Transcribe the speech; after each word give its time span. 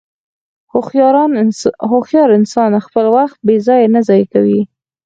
هوښیار 1.93 2.29
انسان 2.39 2.71
خپل 2.85 3.05
وخت 3.15 3.37
بېځایه 3.47 3.87
نه 3.95 4.01
ضایع 4.07 4.27
کوي. 4.33 4.61